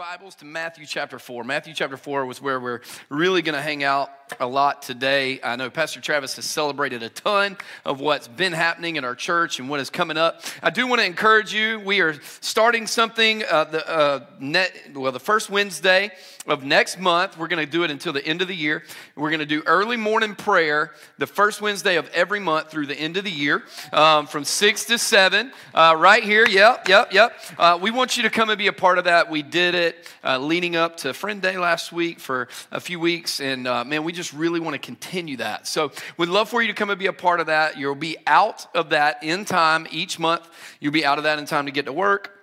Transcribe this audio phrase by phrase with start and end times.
[0.00, 1.44] Bibles to Matthew chapter 4.
[1.44, 5.40] Matthew chapter 4 was where we're really going to hang out a lot today.
[5.42, 9.58] I know Pastor Travis has celebrated a ton of what's been happening in our church
[9.58, 10.42] and what is coming up.
[10.62, 11.80] I do want to encourage you.
[11.80, 16.12] We are starting something uh, the uh, net, well the first Wednesday
[16.46, 17.36] of next month.
[17.36, 18.82] We're going to do it until the end of the year.
[19.16, 22.98] We're going to do early morning prayer the first Wednesday of every month through the
[22.98, 26.46] end of the year um, from 6 to 7 uh, right here.
[26.48, 27.38] Yep, yep, yep.
[27.58, 29.30] Uh, we want you to come and be a part of that.
[29.30, 32.98] We did it it uh, leading up to Friend Day last week for a few
[32.98, 33.40] weeks.
[33.40, 35.66] And uh, man, we just really want to continue that.
[35.66, 37.76] So we'd love for you to come and be a part of that.
[37.76, 40.48] You'll be out of that in time each month.
[40.80, 42.39] You'll be out of that in time to get to work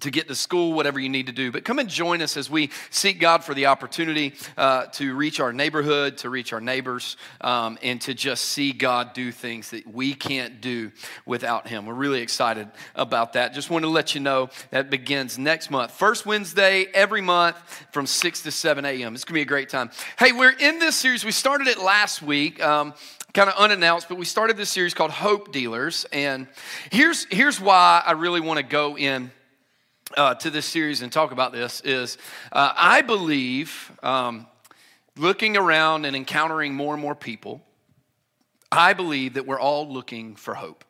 [0.00, 1.50] to get to school, whatever you need to do.
[1.52, 5.40] But come and join us as we seek God for the opportunity uh, to reach
[5.40, 9.86] our neighborhood, to reach our neighbors, um, and to just see God do things that
[9.86, 10.92] we can't do
[11.24, 11.86] without Him.
[11.86, 13.54] We're really excited about that.
[13.54, 15.92] Just want to let you know that begins next month.
[15.92, 17.56] First Wednesday every month
[17.92, 19.14] from 6 to 7 a.m.
[19.14, 19.90] It's going to be a great time.
[20.18, 21.24] Hey, we're in this series.
[21.24, 22.62] We started it last week.
[22.62, 22.94] Um,
[23.36, 26.06] kind of unannounced, but we started this series called Hope Dealers.
[26.10, 26.46] And
[26.90, 29.30] here's, here's why I really want to go in
[30.16, 32.18] uh, to this series and talk about this is
[32.52, 34.46] uh, I believe, um,
[35.16, 37.62] looking around and encountering more and more people,
[38.70, 40.84] I believe that we're all looking for hope.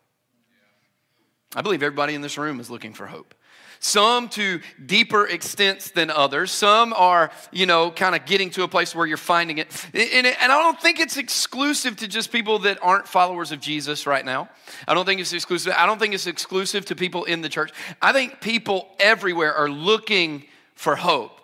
[1.54, 3.34] I believe everybody in this room is looking for hope
[3.80, 6.50] some to deeper extents than others.
[6.50, 9.68] Some are, you know, kind of getting to a place where you're finding it.
[9.94, 14.24] And, I don't think it's exclusive to just people that aren't followers of Jesus right
[14.24, 14.48] now.
[14.88, 15.74] I don't think it's exclusive.
[15.76, 17.72] I don't think it's exclusive to people in the church.
[18.00, 21.40] I think people everywhere are looking for hope.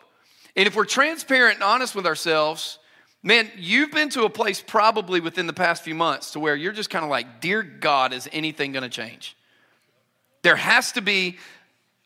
[0.57, 2.79] And if we're transparent and honest with ourselves,
[3.23, 6.73] man, you've been to a place probably within the past few months to where you're
[6.73, 9.37] just kind of like, Dear God, is anything going to change?
[10.43, 11.39] There has to be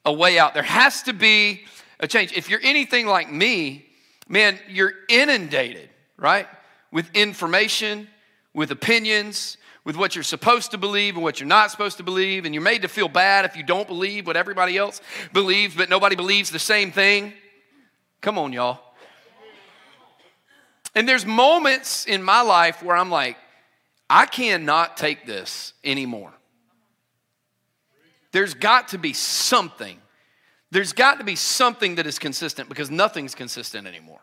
[0.06, 0.54] a way out.
[0.54, 1.64] There has to be
[2.00, 2.32] a change.
[2.32, 3.84] If you're anything like me,
[4.28, 6.46] man, you're inundated, right?
[6.92, 8.08] With information,
[8.54, 12.44] with opinions, with what you're supposed to believe and what you're not supposed to believe,
[12.44, 15.00] and you're made to feel bad if you don't believe what everybody else
[15.32, 17.32] believes, but nobody believes the same thing.
[18.20, 18.80] Come on, y'all.
[20.94, 23.36] And there's moments in my life where I'm like,
[24.08, 26.32] I cannot take this anymore.
[28.36, 29.96] There's got to be something.
[30.70, 34.20] There's got to be something that is consistent because nothing's consistent anymore.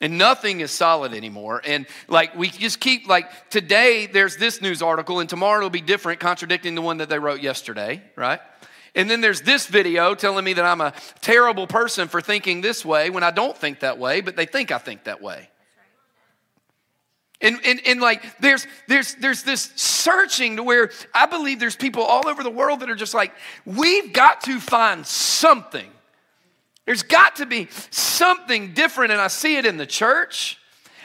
[0.00, 1.62] And nothing is solid anymore.
[1.64, 5.80] And like we just keep like today there's this news article and tomorrow it'll be
[5.80, 8.40] different, contradicting the one that they wrote yesterday, right?
[8.96, 12.84] And then there's this video telling me that I'm a terrible person for thinking this
[12.84, 15.48] way when I don't think that way, but they think I think that way.
[17.42, 22.02] And, and, and like there's there's there's this searching to where I believe there's people
[22.04, 23.32] all over the world that are just like,
[23.66, 25.90] we've got to find something.
[26.86, 29.12] There's got to be something different.
[29.12, 30.58] And I see it in the church.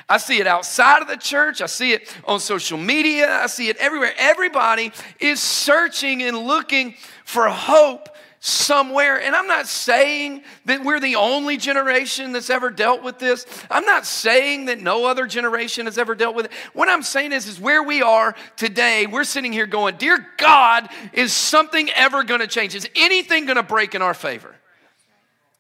[0.10, 1.62] I see it outside of the church.
[1.62, 3.42] I see it on social media.
[3.42, 4.14] I see it everywhere.
[4.18, 8.10] Everybody is searching and looking for hope
[8.48, 9.22] somewhere.
[9.22, 13.46] And I'm not saying that we're the only generation that's ever dealt with this.
[13.70, 16.52] I'm not saying that no other generation has ever dealt with it.
[16.74, 20.88] What I'm saying is, is where we are today, we're sitting here going, Dear God,
[21.12, 22.74] is something ever going to change?
[22.74, 24.56] Is anything going to break in our favor?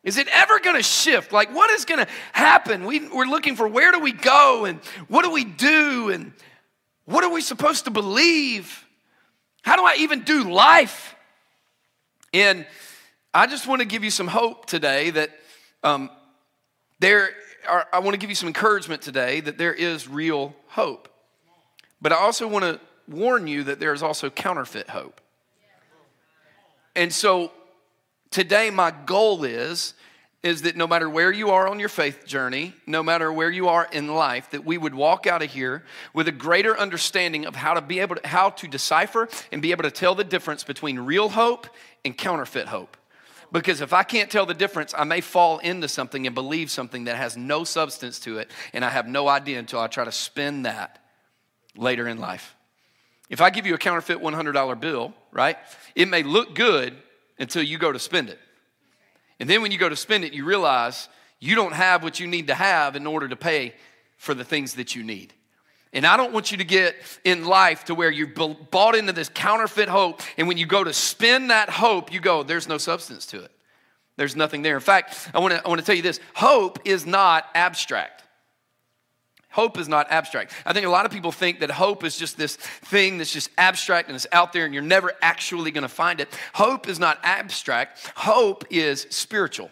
[0.03, 1.34] Is it ever going to shift?
[1.34, 2.86] Like, what is going to happen?
[2.86, 6.31] We, we're looking for where do we go and what do we do and
[7.03, 8.86] what are we supposed to believe?
[9.64, 11.16] How do I even do life?
[12.38, 12.68] And
[13.34, 15.31] I just want to give you some hope today that
[15.84, 16.12] um,
[17.00, 17.31] there
[17.68, 21.09] are, I want to give you some encouragement today that there is real hope.
[22.00, 25.20] But I also want to warn you that there is also counterfeit hope.
[26.96, 27.52] And so
[28.30, 29.96] today, my goal is
[30.44, 33.68] is that no matter where you are on your faith journey, no matter where you
[33.68, 35.84] are in life, that we would walk out of here
[36.14, 39.72] with a greater understanding of how to be able to, how to decipher and be
[39.72, 41.68] able to tell the difference between real hope
[42.07, 42.97] and counterfeit hope.
[43.51, 47.05] Because if I can't tell the difference, I may fall into something and believe something
[47.05, 50.11] that has no substance to it, and I have no idea until I try to
[50.11, 50.99] spend that
[51.76, 52.55] later in life.
[53.29, 55.58] If I give you a counterfeit $100 bill, right,
[55.96, 56.96] it may look good
[57.40, 58.40] until you go to spend it.
[59.40, 61.08] And then when you go to spend it, you realize
[61.40, 63.76] you don't have what you need to have in order to pay
[64.17, 65.34] for the things that you need.
[65.97, 69.29] And I don't want you to get in life to where you're bought into this
[69.29, 73.26] counterfeit hope, and when you go to spend that hope, you go, there's no substance
[73.26, 73.52] to it.
[74.16, 74.76] There's nothing there.
[74.76, 78.22] In fact, I want to I want to tell you this hope is not abstract.
[79.49, 80.53] Hope is not abstract.
[80.67, 83.49] I think a lot of people think that hope is just this thing that's just
[83.58, 86.29] abstract and it's out there and you're never actually going to find it.
[86.53, 89.72] Hope is not abstract, hope is spiritual.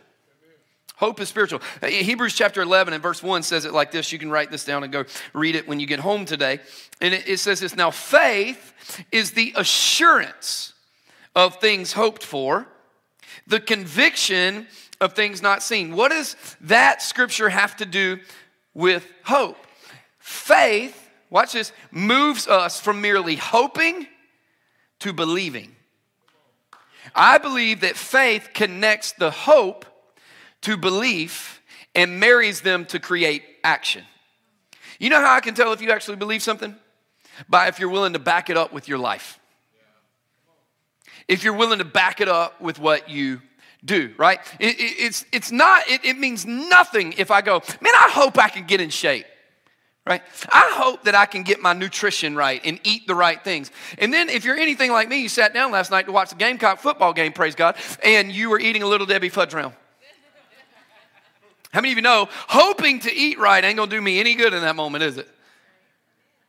[0.98, 1.62] Hope is spiritual.
[1.82, 4.12] Uh, Hebrews chapter 11 and verse 1 says it like this.
[4.12, 5.04] You can write this down and go
[5.34, 6.60] read it when you get home today.
[7.02, 8.74] And it, it says this Now, faith
[9.12, 10.74] is the assurance
[11.36, 12.68] of things hoped for,
[13.46, 14.68] the conviction
[15.02, 15.96] of things not seen.
[15.96, 18.20] What does that scripture have to do
[18.74, 19.58] with hope?
[20.20, 24.08] Faith, watch this, moves us from merely hoping
[25.00, 25.76] to believing.
[27.14, 29.86] I believe that faith connects the hope
[30.66, 31.62] to belief
[31.94, 34.04] and marries them to create action.
[34.98, 36.76] You know how I can tell if you actually believe something?
[37.48, 39.40] By if you're willing to back it up with your life.
[41.28, 43.42] If you're willing to back it up with what you
[43.84, 44.40] do, right?
[44.60, 48.40] It, it, it's, it's not, it, it means nothing if I go, man, I hope
[48.40, 49.26] I can get in shape
[50.08, 50.22] right?
[50.50, 53.72] I hope that I can get my nutrition right and eat the right things.
[53.98, 56.36] And then, if you're anything like me, you sat down last night to watch the
[56.36, 59.74] Gamecock football game, praise God, and you were eating a little Debbie fudge round.
[61.76, 64.54] How many of you know hoping to eat right ain't gonna do me any good
[64.54, 65.28] in that moment, is it?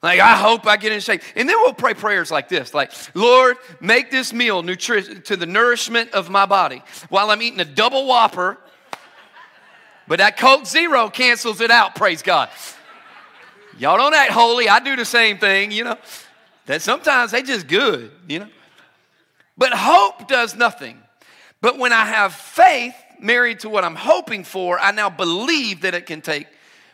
[0.00, 1.20] Like, I hope I get in shape.
[1.34, 5.44] And then we'll pray prayers like this like, Lord, make this meal nutri- to the
[5.44, 8.56] nourishment of my body while I'm eating a double whopper.
[10.06, 12.48] But that Coke Zero cancels it out, praise God.
[13.76, 14.68] Y'all don't act holy.
[14.68, 15.98] I do the same thing, you know.
[16.66, 18.48] That sometimes they just good, you know.
[19.58, 21.02] But hope does nothing.
[21.60, 25.94] But when I have faith married to what I'm hoping for, I now believe that
[25.94, 26.46] it can take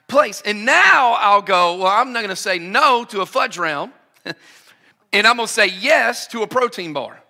[0.08, 0.42] place.
[0.44, 3.92] And now I'll go, well, I'm not going to say no to a fudge round,
[4.24, 7.20] and I'm going to say yes to a protein bar.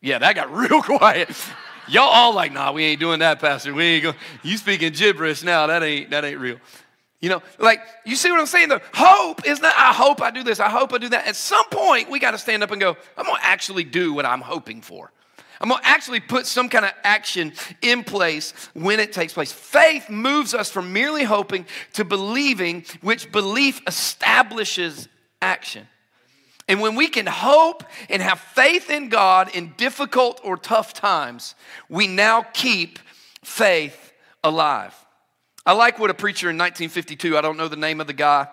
[0.00, 1.30] Yeah, that got real quiet.
[1.88, 3.74] Y'all all like, nah, we ain't doing that, Pastor.
[3.74, 4.16] We ain't going.
[4.42, 5.66] You speaking gibberish now?
[5.66, 6.58] That ain't that ain't real.
[7.20, 8.70] You know, like, you see what I'm saying?
[8.70, 11.26] The hope is not, I hope I do this, I hope I do that.
[11.26, 14.24] At some point, we got to stand up and go, I'm to actually do what
[14.24, 15.12] I'm hoping for.
[15.60, 17.52] I'm going to actually put some kind of action
[17.82, 19.52] in place when it takes place.
[19.52, 25.08] Faith moves us from merely hoping to believing, which belief establishes
[25.42, 25.86] action.
[26.66, 31.54] And when we can hope and have faith in God in difficult or tough times,
[31.88, 32.98] we now keep
[33.42, 34.94] faith alive.
[35.66, 38.48] I like what a preacher in 1952, I don't know the name of the guy.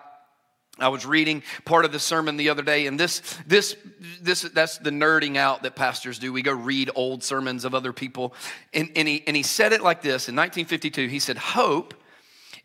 [0.78, 3.76] I was reading part of the sermon the other day, and this, this,
[4.20, 6.32] this, that's the nerding out that pastors do.
[6.32, 8.34] We go read old sermons of other people.
[8.72, 11.08] And, and, he, and he said it like this in 1952.
[11.08, 11.94] He said, Hope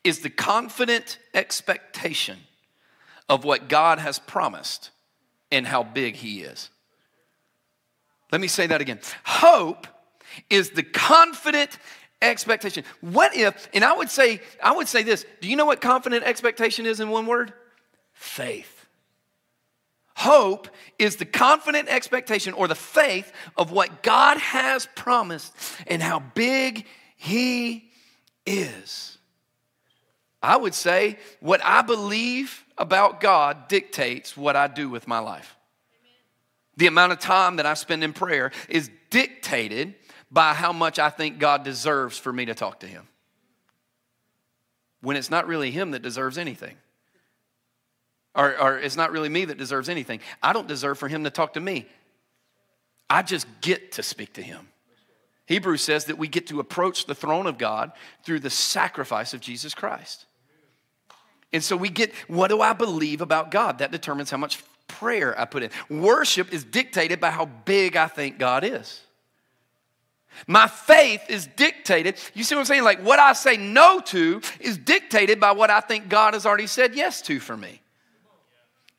[0.04, 2.38] is the confident expectation
[3.30, 4.92] of what God has promised
[5.52, 6.70] and how big he is.
[8.32, 9.00] Let me say that again.
[9.24, 9.88] Hope
[10.50, 11.78] is the confident
[12.22, 12.84] expectation.
[13.02, 16.24] What if, and I would say, I would say this, do you know what confident
[16.24, 17.54] expectation is in one word?
[18.14, 18.86] Faith.
[20.16, 20.70] Hope
[21.00, 25.54] is the confident expectation or the faith of what God has promised
[25.88, 26.86] and how big
[27.18, 27.90] He
[28.46, 29.18] is.
[30.42, 35.56] I would say what I believe about God dictates what I do with my life.
[36.76, 39.96] The amount of time that I spend in prayer is dictated
[40.32, 43.08] by how much I think God deserves for me to talk to Him.
[45.02, 46.76] When it's not really Him that deserves anything.
[48.36, 50.20] Or, or, it's not really me that deserves anything.
[50.42, 51.86] I don't deserve for Him to talk to me.
[53.10, 54.68] I just get to speak to Him.
[55.46, 57.92] Hebrews says that we get to approach the throne of God
[58.24, 60.26] through the sacrifice of Jesus Christ.
[61.52, 63.78] And so we get what do I believe about God?
[63.80, 65.70] That determines how much prayer I put in.
[65.90, 69.02] Worship is dictated by how big I think God is.
[70.48, 72.16] My faith is dictated.
[72.34, 72.84] You see what I'm saying?
[72.84, 76.66] Like what I say no to is dictated by what I think God has already
[76.66, 77.83] said yes to for me.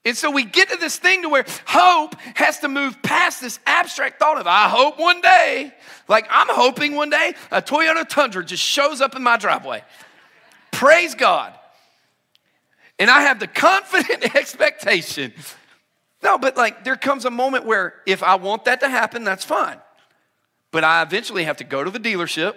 [0.05, 3.59] And so we get to this thing to where hope has to move past this
[3.67, 5.73] abstract thought of, I hope one day,
[6.09, 9.83] like I'm hoping one day a Toyota Tundra just shows up in my driveway.
[10.73, 11.55] Praise God.
[12.99, 15.33] And I have the confident expectation.
[16.23, 19.45] No, but like there comes a moment where if I want that to happen, that's
[19.45, 19.79] fine.
[20.71, 22.57] But I eventually have to go to the dealership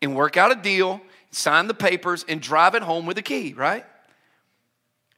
[0.00, 3.52] and work out a deal, sign the papers, and drive it home with a key,
[3.52, 3.84] right?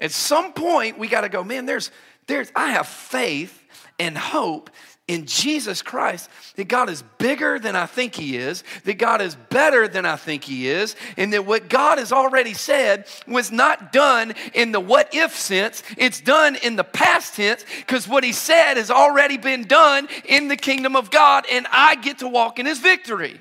[0.01, 1.91] At some point, we got to go, man, there's,
[2.27, 3.63] there's, I have faith
[3.99, 4.71] and hope
[5.07, 9.37] in Jesus Christ that God is bigger than I think He is, that God is
[9.51, 13.93] better than I think He is, and that what God has already said was not
[13.93, 18.33] done in the what if sense, it's done in the past tense because what He
[18.33, 22.59] said has already been done in the kingdom of God, and I get to walk
[22.59, 23.41] in His victory.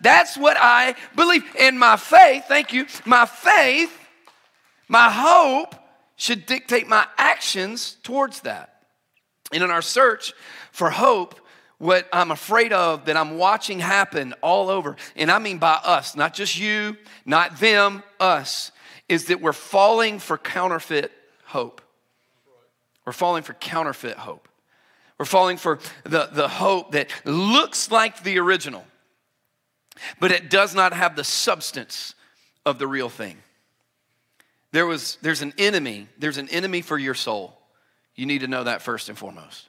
[0.00, 1.44] That's what I believe.
[1.58, 3.96] And my faith, thank you, my faith,
[4.88, 5.74] my hope
[6.16, 8.82] should dictate my actions towards that.
[9.52, 10.32] And in our search
[10.72, 11.40] for hope,
[11.78, 16.16] what I'm afraid of that I'm watching happen all over, and I mean by us,
[16.16, 18.72] not just you, not them, us,
[19.08, 21.12] is that we're falling for counterfeit
[21.44, 21.80] hope.
[23.06, 24.48] We're falling for counterfeit hope.
[25.18, 28.84] We're falling for the, the hope that looks like the original,
[30.20, 32.14] but it does not have the substance
[32.66, 33.38] of the real thing.
[34.78, 37.58] There was, there's an enemy, there's an enemy for your soul.
[38.14, 39.68] You need to know that first and foremost.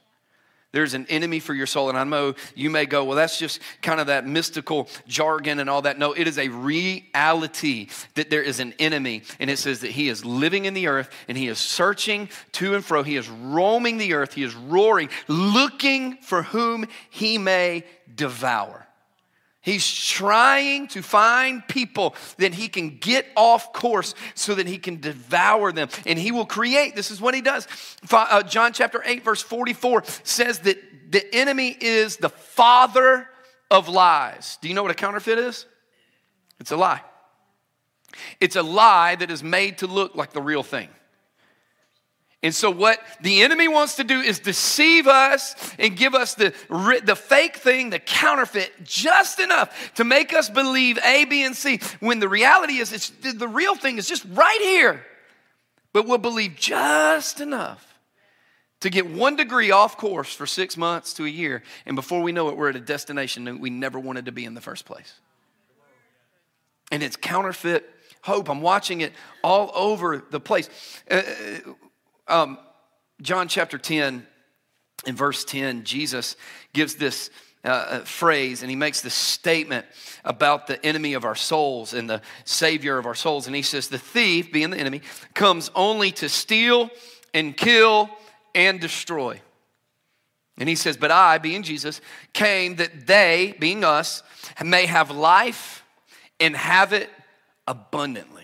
[0.70, 1.88] There's an enemy for your soul.
[1.88, 5.68] And I know you may go, well, that's just kind of that mystical jargon and
[5.68, 5.98] all that.
[5.98, 9.24] No, it is a reality that there is an enemy.
[9.40, 12.76] And it says that he is living in the earth and he is searching to
[12.76, 13.02] and fro.
[13.02, 14.34] He is roaming the earth.
[14.34, 17.82] He is roaring, looking for whom he may
[18.14, 18.86] devour.
[19.62, 25.00] He's trying to find people that he can get off course so that he can
[25.00, 25.90] devour them.
[26.06, 27.68] And he will create, this is what he does.
[28.10, 30.78] Uh, John chapter 8, verse 44 says that
[31.10, 33.28] the enemy is the father
[33.70, 34.58] of lies.
[34.62, 35.66] Do you know what a counterfeit is?
[36.58, 37.02] It's a lie.
[38.40, 40.88] It's a lie that is made to look like the real thing.
[42.42, 46.54] And so, what the enemy wants to do is deceive us and give us the,
[47.04, 51.80] the fake thing, the counterfeit, just enough to make us believe A, B, and C,
[52.00, 55.04] when the reality is it's, the real thing is just right here.
[55.92, 57.86] But we'll believe just enough
[58.80, 61.62] to get one degree off course for six months to a year.
[61.84, 64.46] And before we know it, we're at a destination that we never wanted to be
[64.46, 65.12] in the first place.
[66.90, 67.88] And it's counterfeit
[68.22, 68.48] hope.
[68.48, 69.12] I'm watching it
[69.44, 70.70] all over the place.
[71.10, 71.22] Uh,
[72.30, 72.58] um,
[73.20, 74.26] John chapter 10,
[75.06, 76.36] in verse 10, Jesus
[76.72, 77.30] gives this
[77.62, 79.84] uh, uh, phrase and he makes this statement
[80.24, 83.46] about the enemy of our souls and the savior of our souls.
[83.46, 85.02] And he says, The thief, being the enemy,
[85.34, 86.88] comes only to steal
[87.34, 88.08] and kill
[88.54, 89.42] and destroy.
[90.56, 92.00] And he says, But I, being Jesus,
[92.32, 94.22] came that they, being us,
[94.64, 95.84] may have life
[96.38, 97.10] and have it
[97.66, 98.39] abundantly.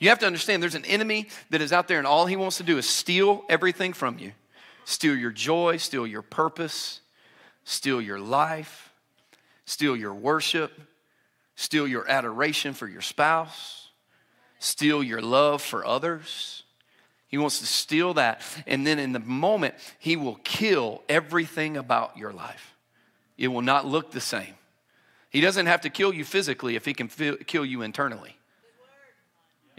[0.00, 2.56] You have to understand there's an enemy that is out there, and all he wants
[2.56, 4.32] to do is steal everything from you
[4.86, 7.00] steal your joy, steal your purpose,
[7.62, 8.92] steal your life,
[9.64, 10.72] steal your worship,
[11.54, 13.90] steal your adoration for your spouse,
[14.58, 16.64] steal your love for others.
[17.28, 18.42] He wants to steal that.
[18.66, 22.74] And then in the moment, he will kill everything about your life.
[23.38, 24.54] It will not look the same.
[25.28, 27.08] He doesn't have to kill you physically if he can
[27.46, 28.39] kill you internally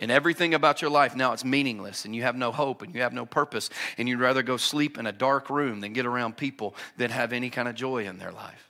[0.02, 3.02] and everything about your life now it's meaningless and you have no hope and you
[3.02, 6.36] have no purpose and you'd rather go sleep in a dark room than get around
[6.36, 8.70] people that have any kind of joy in their life.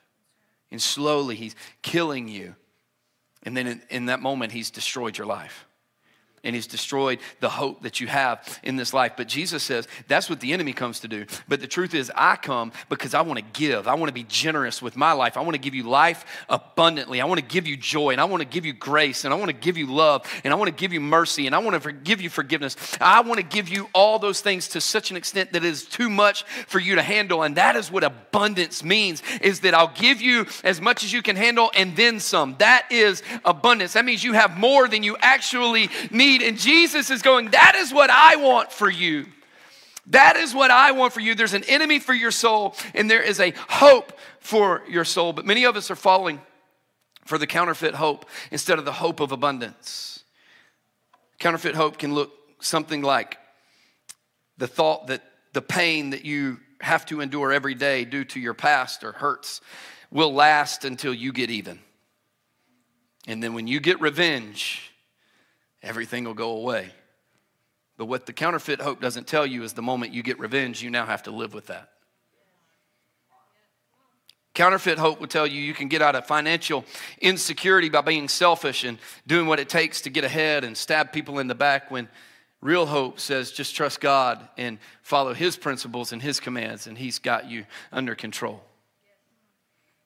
[0.70, 2.56] And slowly he's killing you.
[3.44, 5.66] And then in, in that moment, he's destroyed your life
[6.44, 9.14] and he's destroyed the hope that you have in this life.
[9.16, 11.26] But Jesus says that's what the enemy comes to do.
[11.48, 13.88] But the truth is, I come because I want to give.
[13.88, 15.38] I want to be generous with my life.
[15.38, 17.22] I want to give you life abundantly.
[17.22, 19.38] I want to give you joy and I want to give you grace and I
[19.38, 21.82] want to give you love and I want to give you mercy and I want
[21.82, 22.76] to give you forgiveness.
[23.00, 25.86] I want to give you all those things to such an extent that it is
[25.86, 27.44] too much for you to handle.
[27.44, 31.22] And that is what abundance means is that I'll give you as much as you
[31.22, 32.56] can handle and then some.
[32.60, 33.94] That is abundance.
[33.94, 36.42] That means you have more than you actually need need.
[36.42, 39.28] And Jesus is going, That is what I want for you.
[40.08, 41.36] That is what I want for you.
[41.36, 45.32] There's an enemy for your soul, and there is a hope for your soul.
[45.32, 46.42] But many of us are falling
[47.26, 50.24] for the counterfeit hope instead of the hope of abundance.
[51.40, 53.38] Counterfeit hope can look something like
[54.58, 55.22] the thought that
[55.54, 59.62] the pain that you have to endure every day due to your past or hurts
[60.10, 61.80] will last until you get even.
[63.28, 64.91] And then when you get revenge,
[65.84, 66.92] everything will go away.
[67.98, 70.90] But what the counterfeit hope doesn't tell you is the moment you get revenge, you
[70.90, 71.90] now have to live with that.
[74.54, 76.84] Counterfeit hope will tell you you can get out of financial
[77.20, 81.40] insecurity by being selfish and doing what it takes to get ahead and stab people
[81.40, 82.10] in the back when
[82.60, 87.20] real hope says just trust God and follow His principles and His commands, and He's
[87.20, 88.62] got you under control.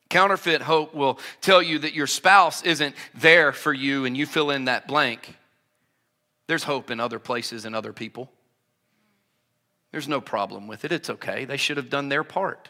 [0.09, 4.51] Counterfeit hope will tell you that your spouse isn't there for you and you fill
[4.51, 5.35] in that blank.
[6.47, 8.29] There's hope in other places and other people.
[9.91, 10.91] There's no problem with it.
[10.91, 11.45] It's okay.
[11.45, 12.69] They should have done their part.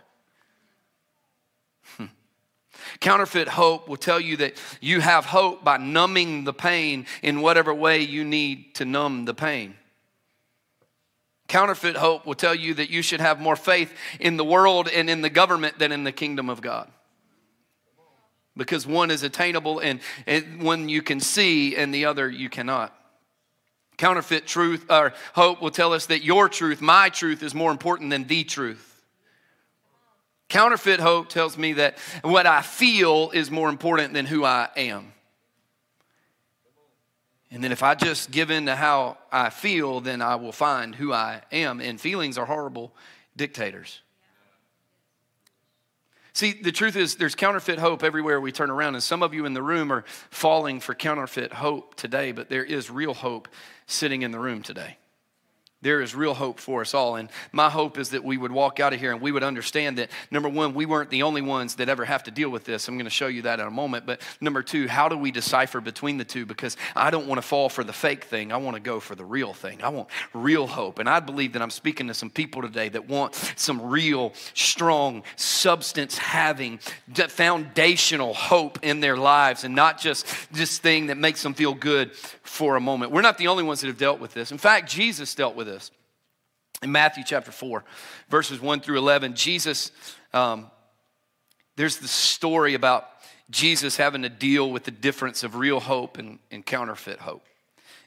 [1.98, 2.06] Hmm.
[3.00, 7.74] Counterfeit hope will tell you that you have hope by numbing the pain in whatever
[7.74, 9.76] way you need to numb the pain.
[11.48, 15.10] Counterfeit hope will tell you that you should have more faith in the world and
[15.10, 16.92] in the government than in the kingdom of God.
[18.58, 22.98] Because one is attainable and, and one you can see and the other you cannot.
[23.98, 28.10] Counterfeit truth or hope will tell us that your truth, my truth, is more important
[28.10, 28.92] than the truth.
[30.50, 35.12] Counterfeit hope tells me that what I feel is more important than who I am.
[37.52, 40.94] And then if I just give in to how I feel, then I will find
[40.94, 41.80] who I am.
[41.80, 42.92] And feelings are horrible
[43.36, 44.02] dictators.
[46.36, 49.46] See, the truth is, there's counterfeit hope everywhere we turn around, and some of you
[49.46, 53.48] in the room are falling for counterfeit hope today, but there is real hope
[53.88, 54.98] sitting in the room today.
[55.86, 57.16] There is real hope for us all.
[57.16, 60.00] And my hope is that we would walk out of here and we would understand
[60.00, 62.88] that, number one, we weren't the only ones that ever have to deal with this.
[62.88, 64.08] I'm going to show you that in a moment.
[64.08, 66.48] But number two, how do we decipher between the two?
[66.48, 68.52] Because I don't want to fall for the fake thing.
[68.52, 69.84] I want to go for the real thing.
[69.84, 70.98] I want real hope.
[70.98, 75.22] And I believe that I'm speaking to some people today that want some real, strong,
[75.36, 76.80] substance having,
[77.14, 82.16] foundational hope in their lives and not just this thing that makes them feel good
[82.16, 83.12] for a moment.
[83.12, 84.52] We're not the only ones that have dealt with this.
[84.52, 85.92] In fact, Jesus dealt with it this.
[86.82, 87.84] In Matthew chapter 4,
[88.30, 89.92] verses 1 through 11, Jesus,
[90.34, 90.70] um,
[91.76, 93.08] there's the story about
[93.50, 97.46] Jesus having to deal with the difference of real hope and, and counterfeit hope.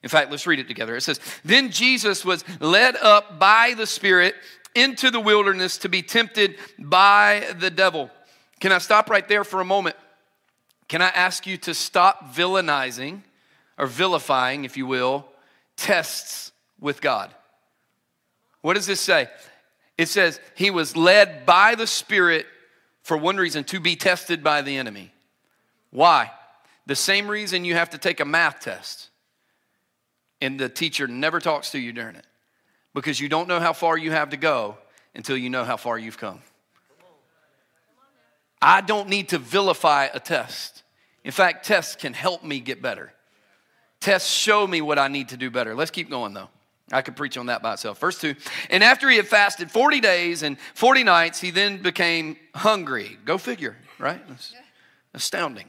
[0.03, 0.97] In fact, let's read it together.
[0.97, 4.35] It says, Then Jesus was led up by the Spirit
[4.75, 8.11] into the wilderness to be tempted by the devil.
[8.61, 9.97] Can I stop right there for a moment?
[10.89, 13.23] Can I ask you to stop villainizing
[13.77, 15.27] or vilifying, if you will,
[15.77, 17.35] tests with God?
[18.69, 19.31] What does this say?
[19.97, 22.45] It says he was led by the Spirit
[23.01, 25.11] for one reason to be tested by the enemy.
[25.91, 26.31] Why?
[26.85, 29.09] The same reason you have to take a math test
[30.43, 32.27] and the teacher never talks to you during it
[32.95, 34.77] because you don't know how far you have to go
[35.15, 36.43] until you know how far you've come.
[38.61, 40.83] I don't need to vilify a test.
[41.25, 43.15] In fact, tests can help me get better.
[43.99, 45.75] Tests show me what I need to do better.
[45.75, 46.51] Let's keep going though.
[46.90, 47.99] I could preach on that by itself.
[47.99, 48.35] Verse 2
[48.71, 53.18] And after he had fasted 40 days and 40 nights, he then became hungry.
[53.25, 54.26] Go figure, right?
[54.28, 54.54] That's
[55.14, 55.66] astounding.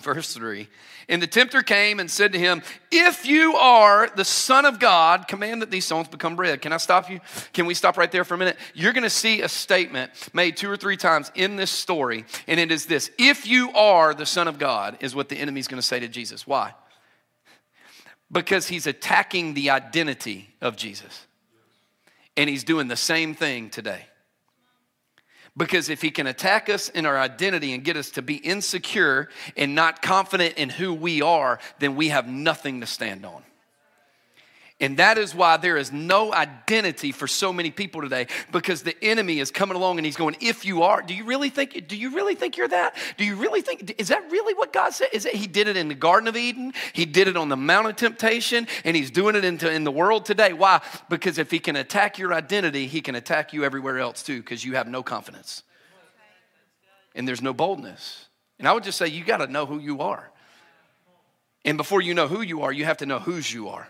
[0.00, 0.66] Verse 3
[1.08, 5.28] And the tempter came and said to him, If you are the Son of God,
[5.28, 6.62] command that these stones become bread.
[6.62, 7.20] Can I stop you?
[7.52, 8.56] Can we stop right there for a minute?
[8.74, 12.58] You're going to see a statement made two or three times in this story, and
[12.58, 15.80] it is this If you are the Son of God, is what the enemy's going
[15.80, 16.46] to say to Jesus.
[16.46, 16.72] Why?
[18.32, 21.26] Because he's attacking the identity of Jesus.
[22.36, 24.06] And he's doing the same thing today.
[25.56, 29.28] Because if he can attack us in our identity and get us to be insecure
[29.56, 33.42] and not confident in who we are, then we have nothing to stand on.
[34.80, 38.96] And that is why there is no identity for so many people today because the
[39.04, 41.96] enemy is coming along and he's going, if you are, do you really think, do
[41.96, 42.96] you really think you're that?
[43.18, 45.08] Do you really think, is that really what God said?
[45.12, 46.72] Is it, he did it in the Garden of Eden.
[46.94, 49.90] He did it on the Mount of Temptation and he's doing it into, in the
[49.90, 50.54] world today.
[50.54, 50.80] Why?
[51.10, 54.64] Because if he can attack your identity, he can attack you everywhere else too because
[54.64, 55.62] you have no confidence
[57.14, 58.28] and there's no boldness.
[58.58, 60.30] And I would just say, you got to know who you are.
[61.66, 63.86] And before you know who you are, you have to know whose you are.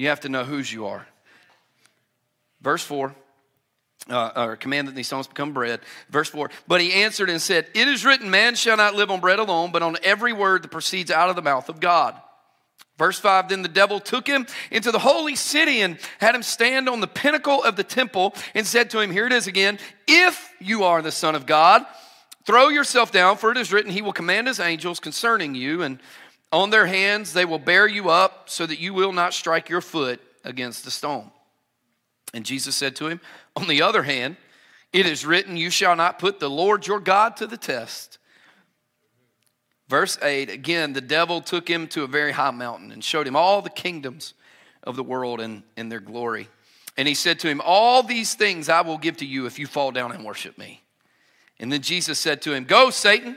[0.00, 1.06] You have to know whose you are.
[2.62, 3.14] Verse 4,
[4.08, 5.80] uh, or command that these stones become bread.
[6.08, 9.20] Verse 4, but he answered and said, It is written, man shall not live on
[9.20, 12.18] bread alone, but on every word that proceeds out of the mouth of God.
[12.96, 16.88] Verse 5 Then the devil took him into the holy city and had him stand
[16.88, 20.50] on the pinnacle of the temple and said to him, Here it is again, if
[20.60, 21.84] you are the Son of God,
[22.46, 26.00] throw yourself down, for it is written, He will command His angels concerning you, and
[26.52, 29.80] on their hands they will bear you up so that you will not strike your
[29.80, 31.30] foot against the stone.
[32.32, 33.20] And Jesus said to him,
[33.56, 34.36] On the other hand,
[34.92, 38.18] it is written, You shall not put the Lord your God to the test.
[39.88, 43.34] Verse 8 again, the devil took him to a very high mountain and showed him
[43.34, 44.34] all the kingdoms
[44.84, 46.48] of the world and, and their glory.
[46.96, 49.66] And he said to him, All these things I will give to you if you
[49.66, 50.82] fall down and worship me.
[51.58, 53.36] And then Jesus said to him, Go, Satan.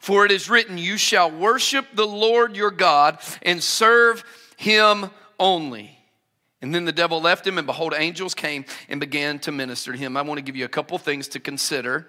[0.00, 4.24] For it is written, You shall worship the Lord your God and serve
[4.56, 5.98] him only.
[6.62, 9.98] And then the devil left him, and behold, angels came and began to minister to
[9.98, 10.16] him.
[10.16, 12.08] I want to give you a couple things to consider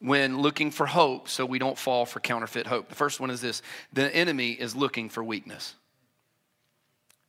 [0.00, 2.90] when looking for hope so we don't fall for counterfeit hope.
[2.90, 3.62] The first one is this
[3.94, 5.74] the enemy is looking for weakness.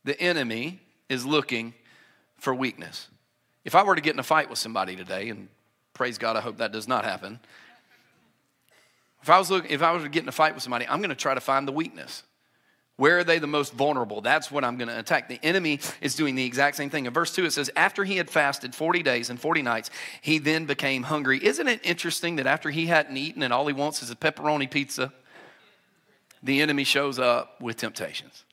[0.04, 0.78] The enemy
[1.08, 1.72] is looking
[2.36, 3.08] for weakness.
[3.64, 5.48] If I were to get in a fight with somebody today, and
[5.94, 7.40] praise God, I hope that does not happen,
[9.26, 11.00] if I was looking, if I was to get in a fight with somebody, I'm
[11.00, 12.22] going to try to find the weakness.
[12.94, 14.20] Where are they the most vulnerable?
[14.20, 15.28] That's what I'm going to attack.
[15.28, 17.06] The enemy is doing the exact same thing.
[17.06, 20.38] In verse 2, it says, After he had fasted 40 days and 40 nights, he
[20.38, 21.44] then became hungry.
[21.44, 24.70] Isn't it interesting that after he hadn't eaten and all he wants is a pepperoni
[24.70, 25.12] pizza,
[26.40, 28.44] the enemy shows up with temptations?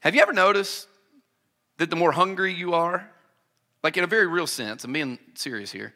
[0.00, 0.86] Have you ever noticed
[1.78, 3.10] that the more hungry you are,
[3.82, 5.94] like in a very real sense, I'm being serious here,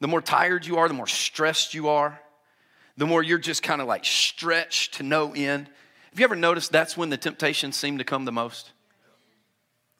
[0.00, 2.18] the more tired you are, the more stressed you are,
[2.96, 5.68] the more you're just kind of like stretched to no end.
[6.10, 8.72] Have you ever noticed that's when the temptations seem to come the most?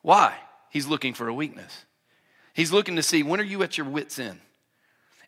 [0.02, 0.34] Why?
[0.70, 1.84] He's looking for a weakness.
[2.54, 4.40] He's looking to see when are you at your wits' end?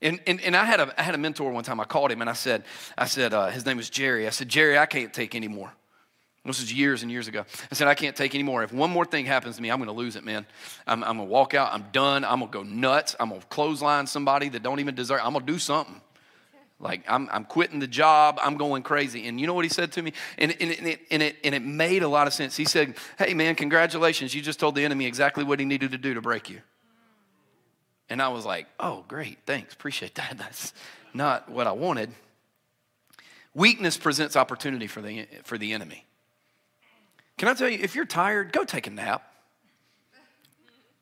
[0.01, 1.81] And, and, and I, had a, I had a mentor one time.
[1.81, 2.65] I called him and I said,
[2.97, 4.27] I said uh, his name was Jerry.
[4.27, 5.73] I said, Jerry, I can't take anymore.
[6.45, 7.45] This was years and years ago.
[7.71, 8.63] I said, I can't take anymore.
[8.63, 10.47] If one more thing happens to me, I'm going to lose it, man.
[10.87, 11.73] I'm, I'm going to walk out.
[11.73, 12.25] I'm done.
[12.25, 13.15] I'm going to go nuts.
[13.21, 16.01] I'm going to clothesline somebody that don't even deserve I'm going to do something.
[16.81, 18.39] Like, I'm, I'm quitting the job.
[18.41, 19.27] I'm going crazy.
[19.27, 20.13] And you know what he said to me?
[20.37, 22.57] And, and, and, it, and, it, and it made a lot of sense.
[22.57, 24.33] He said, Hey, man, congratulations.
[24.33, 26.61] You just told the enemy exactly what he needed to do to break you.
[28.09, 29.39] And I was like, Oh, great.
[29.45, 29.75] Thanks.
[29.75, 30.35] Appreciate that.
[30.39, 30.73] That's
[31.13, 32.11] not what I wanted.
[33.55, 36.05] Weakness presents opportunity for the, for the enemy.
[37.39, 39.23] Can I tell you, if you're tired, go take a nap.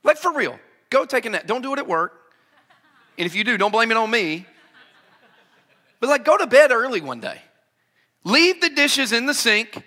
[0.02, 0.58] Like, for real,
[0.88, 1.46] go take a nap.
[1.46, 2.12] Don't do it at work.
[3.18, 4.46] And if you do, don't blame it on me.
[6.00, 7.40] But like, go to bed early one day.
[8.24, 9.82] Leave the dishes in the sink.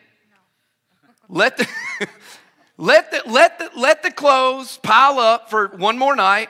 [1.28, 1.68] Let the,
[2.78, 6.50] let the, let the, let the clothes pile up for one more night.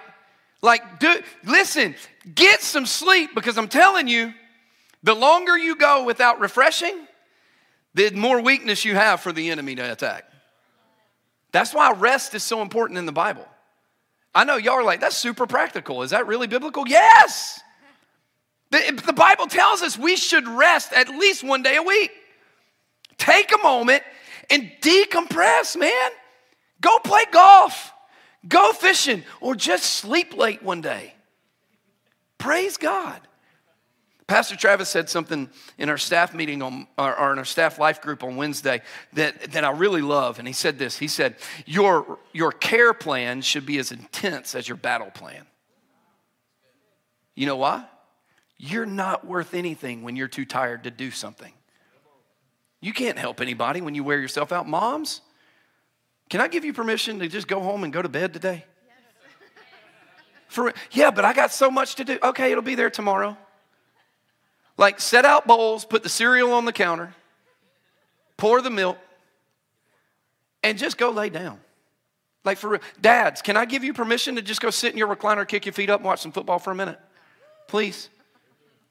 [0.61, 1.95] Like, do, listen,
[2.35, 4.33] get some sleep because I'm telling you,
[5.03, 7.07] the longer you go without refreshing,
[7.93, 10.25] the more weakness you have for the enemy to attack.
[11.51, 13.47] That's why rest is so important in the Bible.
[14.35, 16.03] I know y'all are like, that's super practical.
[16.03, 16.87] Is that really biblical?
[16.87, 17.61] Yes.
[18.71, 22.11] The, the Bible tells us we should rest at least one day a week.
[23.17, 24.03] Take a moment
[24.49, 26.11] and decompress, man.
[26.81, 27.91] Go play golf,
[28.47, 31.13] go fishing, or just sleep late one day.
[32.37, 33.19] Praise God.
[34.27, 37.99] Pastor Travis said something in our staff meeting on, or, or in our staff life
[37.99, 38.81] group on Wednesday
[39.13, 40.37] that, that I really love.
[40.37, 44.67] And he said this He said, your, your care plan should be as intense as
[44.67, 45.47] your battle plan.
[47.35, 47.85] You know why?
[48.59, 51.53] You're not worth anything when you're too tired to do something.
[52.81, 54.67] You can't help anybody when you wear yourself out.
[54.67, 55.21] Moms,
[56.29, 58.65] can I give you permission to just go home and go to bed today?
[60.49, 62.19] For, yeah, but I got so much to do.
[62.21, 63.37] Okay, it'll be there tomorrow.
[64.77, 67.13] Like, set out bowls, put the cereal on the counter,
[68.35, 68.97] pour the milk,
[70.63, 71.59] and just go lay down.
[72.43, 72.81] Like, for real.
[72.99, 75.73] Dads, can I give you permission to just go sit in your recliner, kick your
[75.73, 76.99] feet up, and watch some football for a minute?
[77.67, 78.09] Please.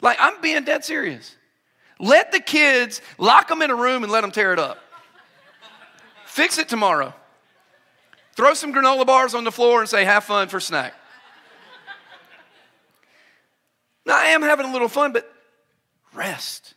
[0.00, 1.34] Like, I'm being dead serious.
[1.98, 4.78] Let the kids lock them in a room and let them tear it up.
[6.26, 7.12] Fix it tomorrow.
[8.36, 10.94] Throw some granola bars on the floor and say, have fun for snack.
[14.06, 15.30] Now, I am having a little fun, but
[16.14, 16.74] rest.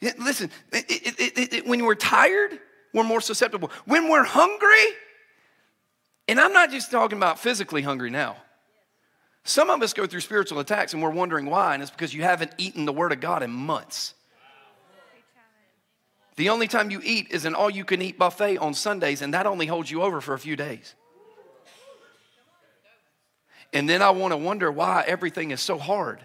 [0.00, 2.60] Listen, it, it, it, when we're tired,
[2.94, 3.72] we're more susceptible.
[3.84, 4.94] When we're hungry,
[6.28, 8.36] and I'm not just talking about physically hungry now.
[9.44, 12.22] Some of us go through spiritual attacks and we're wondering why, and it's because you
[12.22, 14.14] haven't eaten the Word of God in months.
[16.36, 19.34] The only time you eat is an all you can eat buffet on Sundays, and
[19.34, 20.94] that only holds you over for a few days.
[23.72, 26.20] And then I want to wonder why everything is so hard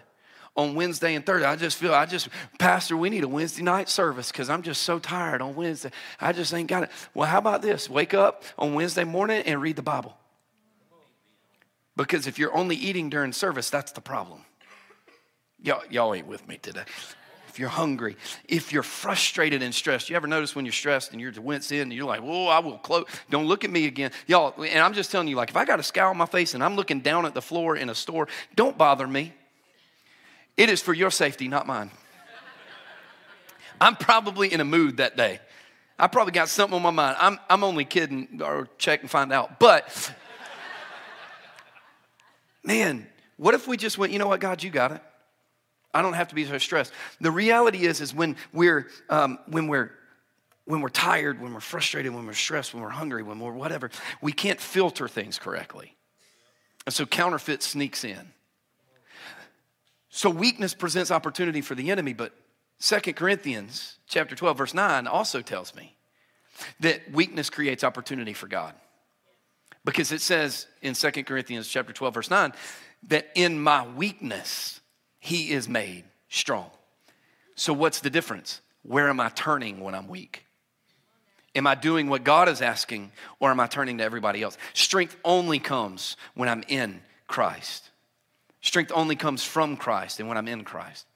[0.56, 1.46] on Wednesday and Thursday.
[1.46, 4.82] I just feel, I just, Pastor, we need a Wednesday night service because I'm just
[4.82, 5.90] so tired on Wednesday.
[6.20, 6.90] I just ain't got it.
[7.12, 7.90] Well, how about this?
[7.90, 10.16] Wake up on Wednesday morning and read the Bible.
[11.96, 14.40] Because if you're only eating during service, that's the problem.
[15.62, 16.84] Y'all, y'all ain't with me today.
[17.48, 18.16] If you're hungry,
[18.48, 21.70] if you're frustrated and stressed, you ever notice when you're stressed and you're to wince
[21.70, 23.04] in and you're like, whoa, I will close.
[23.30, 24.10] Don't look at me again.
[24.26, 26.54] Y'all, and I'm just telling you, like, if I got a scowl on my face
[26.54, 28.26] and I'm looking down at the floor in a store,
[28.56, 29.32] don't bother me.
[30.56, 31.92] It is for your safety, not mine.
[33.80, 35.40] I'm probably in a mood that day.
[35.96, 37.16] I probably got something on my mind.
[37.20, 39.60] I'm, I'm only kidding or check and find out.
[39.60, 40.12] But
[42.64, 45.02] man, what if we just went, you know what, God, you got it.
[45.92, 46.92] I don't have to be so stressed.
[47.20, 49.92] The reality is, is when we're um, when we're
[50.64, 53.90] when we're tired, when we're frustrated, when we're stressed, when we're hungry, when we're whatever,
[54.20, 55.94] we can't filter things correctly.
[56.86, 58.32] And so counterfeit sneaks in.
[60.08, 62.32] So weakness presents opportunity for the enemy, but
[62.78, 65.96] Second Corinthians chapter 12 verse 9 also tells me
[66.80, 68.74] that weakness creates opportunity for God.
[69.84, 72.52] Because it says in Second Corinthians chapter 12, verse 9,
[73.08, 74.80] that in my weakness
[75.18, 76.70] he is made strong.
[77.54, 78.60] So what's the difference?
[78.82, 80.44] Where am I turning when I'm weak?
[81.54, 84.58] Am I doing what God is asking or am I turning to everybody else?
[84.72, 87.90] Strength only comes when I'm in Christ.
[88.60, 91.06] Strength only comes from Christ and when I'm in Christ.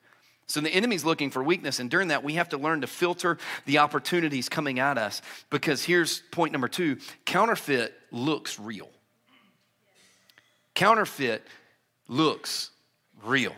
[0.48, 3.37] So the enemy's looking for weakness, and during that, we have to learn to filter
[3.66, 5.20] the opportunities coming at us.
[5.50, 8.88] Because here's point number two counterfeit looks real.
[10.74, 11.46] Counterfeit
[12.08, 12.70] looks
[13.24, 13.54] real.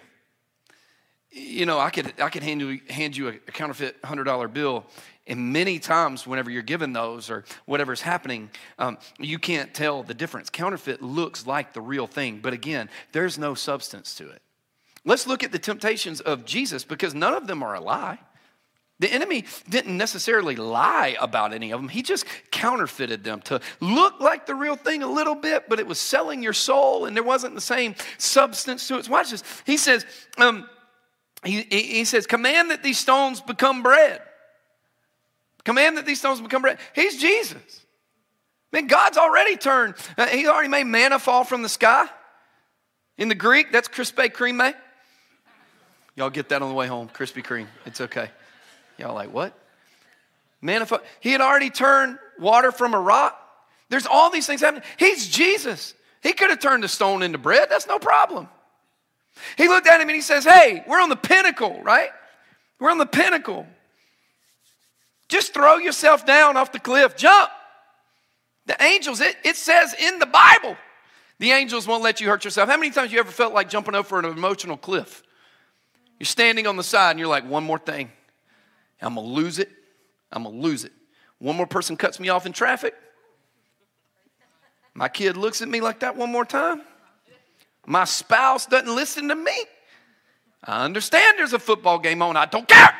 [1.30, 4.84] You know, I could, I could hand you, hand you a, counterfeit $100 bill,
[5.28, 8.50] and many times, whenever you're given those or whatever's happening,
[8.80, 10.50] um, you can't tell the difference.
[10.50, 14.42] Counterfeit looks like the real thing, but again, there's no substance to it.
[15.04, 18.18] Let's look at the temptations of Jesus because none of them are a lie.
[19.00, 21.88] The enemy didn't necessarily lie about any of them.
[21.88, 25.86] He just counterfeited them to look like the real thing a little bit, but it
[25.86, 29.06] was selling your soul and there wasn't the same substance to it.
[29.06, 29.42] So watch this.
[29.64, 30.04] He says,
[30.36, 30.68] um,
[31.42, 34.20] he, he says, command that these stones become bread.
[35.64, 36.78] Command that these stones become bread.
[36.94, 37.86] He's Jesus.
[38.72, 42.06] Man, God's already turned, uh, He's already made manna fall from the sky.
[43.16, 44.74] In the Greek, that's Krispy Kreme.
[46.20, 47.66] Y'all get that on the way home, Krispy Kreme.
[47.86, 48.28] It's okay.
[48.98, 49.54] Y'all like, what?
[50.60, 51.00] Manifold.
[51.20, 53.40] He had already turned water from a rock.
[53.88, 54.82] There's all these things happening.
[54.98, 55.94] He's Jesus.
[56.22, 57.68] He could have turned the stone into bread.
[57.70, 58.50] That's no problem.
[59.56, 62.10] He looked at him and he says, Hey, we're on the pinnacle, right?
[62.78, 63.66] We're on the pinnacle.
[65.28, 67.48] Just throw yourself down off the cliff, jump.
[68.66, 70.76] The angels, it, it says in the Bible,
[71.38, 72.68] the angels won't let you hurt yourself.
[72.68, 75.22] How many times you ever felt like jumping over an emotional cliff?
[76.20, 78.12] You're standing on the side and you're like, one more thing.
[79.00, 79.70] I'm gonna lose it.
[80.30, 80.92] I'm gonna lose it.
[81.38, 82.94] One more person cuts me off in traffic.
[84.92, 86.82] My kid looks at me like that one more time.
[87.86, 89.64] My spouse doesn't listen to me.
[90.62, 92.36] I understand there's a football game on.
[92.36, 92.94] I don't care.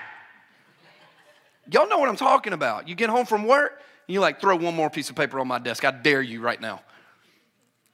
[1.70, 2.88] Y'all know what I'm talking about.
[2.88, 5.46] You get home from work, and you like throw one more piece of paper on
[5.46, 5.84] my desk.
[5.84, 6.80] I dare you right now.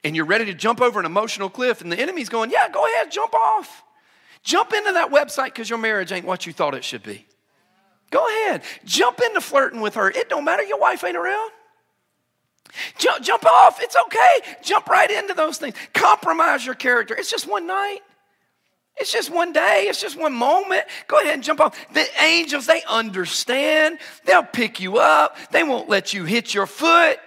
[0.05, 2.87] And you're ready to jump over an emotional cliff, and the enemy's going, Yeah, go
[2.87, 3.83] ahead, jump off.
[4.46, 7.26] Jump into that website because your marriage ain't what you thought it should be.
[8.11, 8.62] Go ahead.
[8.85, 10.09] Jump into flirting with her.
[10.09, 10.62] It don't matter.
[10.62, 11.50] Your wife ain't around.
[12.96, 13.82] Jump, jump off.
[13.82, 14.56] It's okay.
[14.62, 15.74] Jump right into those things.
[15.92, 17.16] Compromise your character.
[17.16, 17.98] It's just one night.
[18.96, 19.87] It's just one day.
[19.88, 20.85] It's just one moment.
[21.09, 21.76] Go ahead and jump off.
[21.92, 23.98] The angels, they understand.
[24.26, 25.37] They'll pick you up.
[25.50, 27.18] They won't let you hit your foot.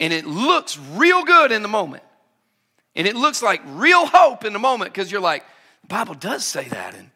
[0.00, 2.02] And it looks real good in the moment.
[3.00, 5.42] And it looks like real hope in the moment because you're like,
[5.80, 6.94] the Bible does say that.
[6.94, 7.10] And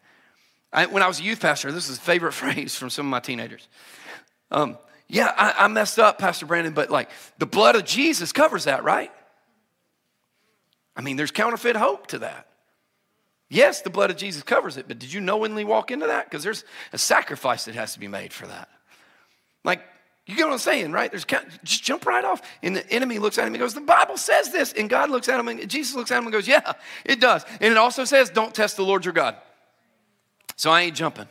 [0.72, 3.10] I, when I was a youth pastor, this is a favorite phrase from some of
[3.10, 3.68] my teenagers.
[4.50, 8.64] Um, yeah, I, I messed up, Pastor Brandon, but like the blood of Jesus covers
[8.64, 9.12] that, right?
[10.96, 12.46] I mean, there's counterfeit hope to that.
[13.50, 16.30] Yes, the blood of Jesus covers it, but did you knowingly walk into that?
[16.30, 18.70] Because there's a sacrifice that has to be made for that.
[19.64, 19.82] Like,
[20.26, 21.10] you get what I'm saying, right?
[21.10, 21.26] There's
[21.64, 22.40] just jump right off.
[22.62, 24.72] And the enemy looks at him and goes, The Bible says this.
[24.72, 26.72] And God looks at him and Jesus looks at him and goes, Yeah,
[27.04, 27.44] it does.
[27.60, 29.36] And it also says, Don't test the Lord your God.
[30.56, 31.28] So I ain't jumping.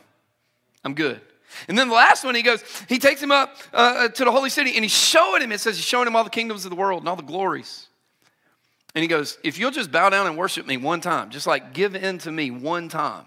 [0.84, 1.20] I'm good.
[1.68, 4.50] And then the last one, he goes, he takes him up uh, to the holy
[4.50, 6.76] city and he's showing him, it says he's showing him all the kingdoms of the
[6.76, 7.86] world and all the glories.
[8.94, 11.72] And he goes, if you'll just bow down and worship me one time, just like
[11.72, 13.24] give in to me one time,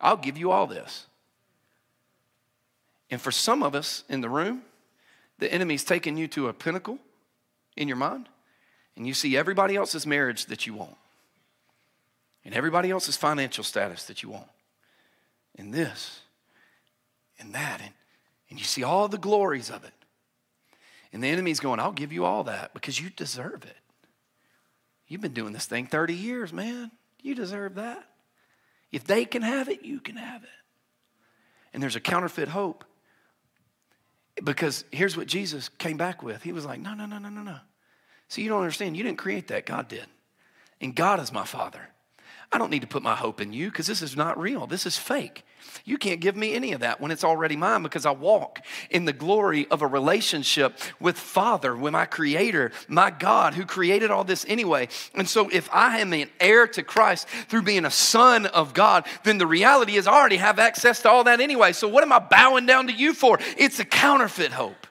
[0.00, 1.06] I'll give you all this.
[3.12, 4.62] And for some of us in the room,
[5.38, 6.98] the enemy's taking you to a pinnacle
[7.76, 8.26] in your mind,
[8.96, 10.96] and you see everybody else's marriage that you want,
[12.42, 14.48] and everybody else's financial status that you want
[15.58, 16.20] and this
[17.38, 17.82] and that.
[17.82, 17.92] And,
[18.48, 19.92] and you see all the glories of it.
[21.12, 23.76] And the enemy's going, I'll give you all that because you deserve it.
[25.06, 26.90] You've been doing this thing 30 years, man.
[27.20, 28.08] You deserve that.
[28.90, 30.48] If they can have it, you can have it.
[31.74, 32.86] And there's a counterfeit hope.
[34.42, 36.42] Because here's what Jesus came back with.
[36.42, 37.58] He was like, no, no, no, no, no, no.
[38.28, 38.96] See, you don't understand.
[38.96, 39.66] You didn't create that.
[39.66, 40.06] God did.
[40.80, 41.88] And God is my Father.
[42.52, 44.66] I don't need to put my hope in you because this is not real.
[44.66, 45.44] This is fake.
[45.84, 48.60] You can't give me any of that when it's already mine because I walk
[48.90, 54.10] in the glory of a relationship with Father, with my Creator, my God who created
[54.10, 54.88] all this anyway.
[55.14, 59.06] And so, if I am an heir to Christ through being a son of God,
[59.24, 61.72] then the reality is I already have access to all that anyway.
[61.72, 63.38] So, what am I bowing down to you for?
[63.56, 64.86] It's a counterfeit hope.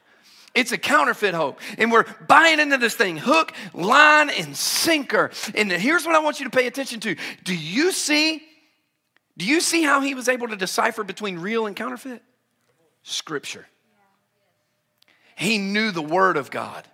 [0.53, 1.59] It's a counterfeit hope.
[1.77, 5.31] And we're buying into this thing hook, line, and sinker.
[5.55, 7.15] And here's what I want you to pay attention to.
[7.43, 8.43] Do you see?
[9.37, 12.21] Do you see how he was able to decipher between real and counterfeit?
[13.03, 13.65] Scripture.
[15.35, 16.85] He knew the word of God.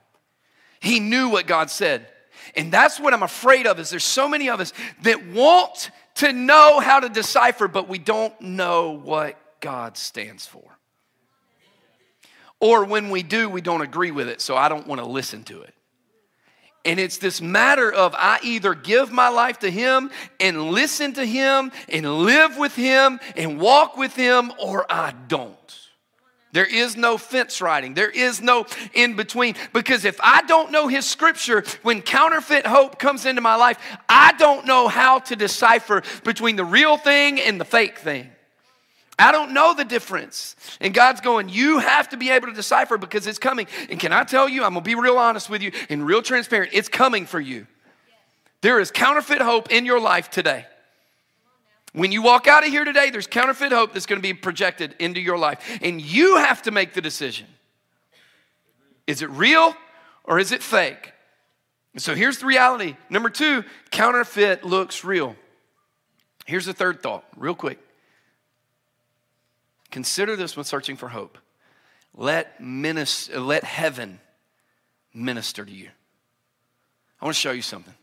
[0.79, 2.07] He knew what God said.
[2.55, 6.31] And that's what I'm afraid of is there's so many of us that want to
[6.31, 10.76] know how to decipher but we don't know what God stands for.
[12.59, 15.43] Or when we do, we don't agree with it, so I don't want to listen
[15.45, 15.73] to it.
[16.85, 21.25] And it's this matter of I either give my life to Him and listen to
[21.25, 25.53] Him and live with Him and walk with Him, or I don't.
[26.53, 27.93] There is no fence riding.
[27.93, 29.55] There is no in between.
[29.73, 34.31] Because if I don't know His scripture, when counterfeit hope comes into my life, I
[34.33, 38.31] don't know how to decipher between the real thing and the fake thing.
[39.19, 40.55] I don't know the difference.
[40.79, 43.67] And God's going, you have to be able to decipher because it's coming.
[43.89, 46.21] And can I tell you, I'm going to be real honest with you and real
[46.21, 47.65] transparent, it's coming for you.
[48.61, 50.65] There is counterfeit hope in your life today.
[51.93, 54.95] When you walk out of here today, there's counterfeit hope that's going to be projected
[54.99, 55.79] into your life.
[55.81, 57.47] And you have to make the decision
[59.07, 59.73] is it real
[60.25, 61.13] or is it fake?
[61.95, 62.97] So here's the reality.
[63.09, 65.35] Number two, counterfeit looks real.
[66.45, 67.79] Here's the third thought, real quick.
[69.91, 71.37] Consider this when searching for hope.
[72.13, 74.19] Let, minister, let heaven
[75.13, 75.89] minister to you.
[77.21, 77.93] I want to show you something.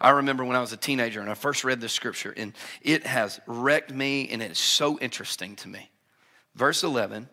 [0.00, 3.06] I remember when I was a teenager and I first read this scripture, and it
[3.06, 5.90] has wrecked me, and it is so interesting to me.
[6.54, 7.28] Verse 11,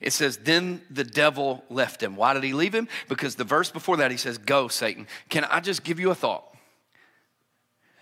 [0.00, 2.16] it says, Then the devil left him.
[2.16, 2.88] Why did he leave him?
[3.08, 5.06] Because the verse before that, he says, Go, Satan.
[5.28, 6.44] Can I just give you a thought?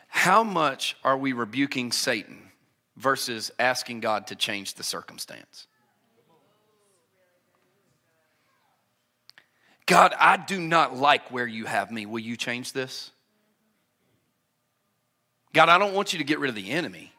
[0.08, 2.51] How much are we rebuking Satan
[2.96, 5.66] versus asking God to change the circumstance?
[9.86, 12.06] God, I do not like where you have me.
[12.06, 13.10] Will you change this?
[15.52, 17.12] God, I don't want you to get rid of the enemy.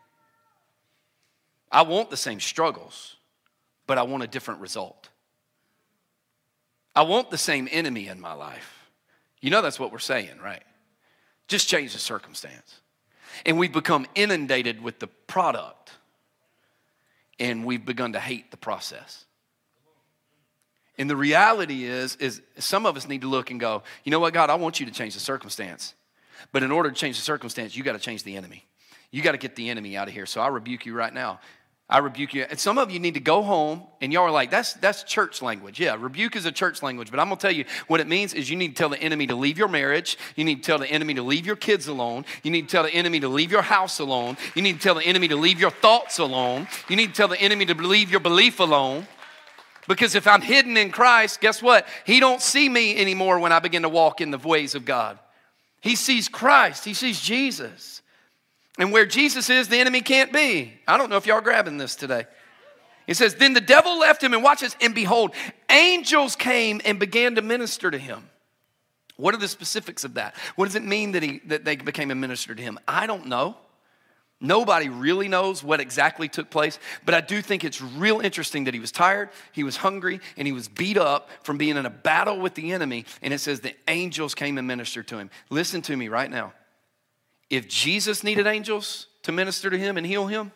[1.72, 3.16] I want the same struggles,
[3.88, 5.10] but I want a different result.
[6.96, 8.88] I want the same enemy in my life.
[9.42, 10.64] You know that's what we're saying, right?
[11.48, 12.80] Just change the circumstance.
[13.46, 15.92] And we've become inundated with the product,
[17.40, 19.26] and we've begun to hate the process.
[20.98, 24.20] And the reality is, is some of us need to look and go, you know
[24.20, 25.96] what, God, I want you to change the circumstance.
[26.52, 28.66] But in order to change the circumstance, you got to change the enemy.
[29.10, 30.26] You got to get the enemy out of here.
[30.26, 31.40] So I rebuke you right now.
[31.94, 32.44] I rebuke you.
[32.50, 35.44] And some of you need to go home and y'all are like, that's, that's church
[35.44, 35.80] language.
[35.80, 37.12] Yeah, rebuke is a church language.
[37.12, 39.00] But I'm going to tell you what it means is you need to tell the
[39.00, 40.18] enemy to leave your marriage.
[40.36, 42.26] You need to tell the enemy to leave your kids alone.
[42.42, 44.38] You need to tell the enemy to leave your house alone.
[44.56, 46.68] You need to tell the enemy to leave your thoughts alone.
[46.90, 49.06] You need to tell the enemy to leave your belief alone.
[49.88, 51.88] Because if I'm hidden in Christ, guess what?
[52.08, 55.20] He don't see me anymore when I begin to walk in the ways of God.
[55.80, 58.02] He sees Christ, he sees Jesus.
[58.80, 60.74] And where Jesus is, the enemy can't be.
[60.88, 62.26] I don't know if y'all grabbing this today.
[63.06, 65.34] He says, Then the devil left him, and watch this, and behold,
[65.70, 68.30] angels came and began to minister to him.
[69.16, 70.36] What are the specifics of that?
[70.56, 72.80] What does it mean that, he, that they became a minister to him?
[72.88, 73.58] I don't know.
[74.42, 78.74] Nobody really knows what exactly took place, but I do think it's real interesting that
[78.74, 81.90] he was tired, he was hungry, and he was beat up from being in a
[81.90, 83.06] battle with the enemy.
[83.22, 85.30] And it says the angels came and ministered to him.
[85.50, 86.52] Listen to me right now.
[87.50, 90.52] If Jesus needed angels to minister to him and heal him,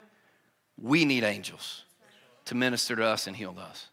[0.82, 1.84] we need angels
[2.46, 3.88] to minister to us and heal us.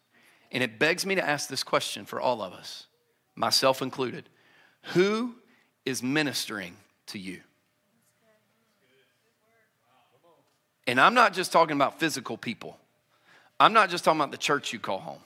[0.52, 2.87] And it begs me to ask this question for all of us,
[3.35, 4.28] myself included
[4.92, 5.35] Who
[5.85, 6.76] is ministering
[7.07, 7.40] to you?
[10.87, 12.78] And I'm not just talking about physical people.
[13.59, 15.20] I'm not just talking about the church you call home.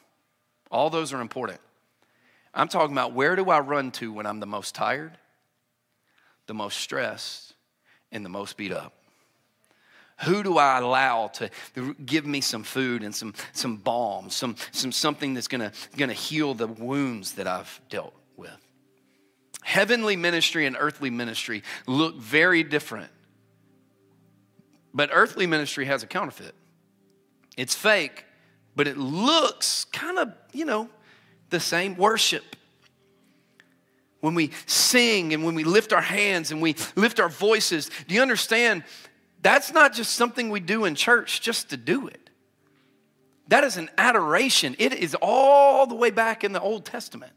[0.71, 1.61] All those are important.
[2.55, 5.19] I'm talking about where do I run to when I'm the most tired,
[6.47, 7.48] the most stressed,
[8.13, 8.93] and the most beat up?
[10.25, 11.51] Who do I allow to
[12.05, 16.55] give me some food and some, some balm, some, some something that's gonna, gonna heal
[16.55, 18.51] the wounds that I've dealt with?
[19.63, 23.11] Heavenly ministry and earthly ministry look very different
[24.99, 26.55] but earthly ministry has a counterfeit.
[27.57, 28.25] It's fake,
[28.75, 30.89] but it looks kind of, you know,
[31.51, 32.57] the same worship.
[34.21, 38.15] When we sing and when we lift our hands and we lift our voices, do
[38.15, 38.85] you understand?
[39.43, 42.31] That's not just something we do in church just to do it.
[43.49, 44.77] That is an adoration.
[44.79, 47.33] It is all the way back in the Old Testament.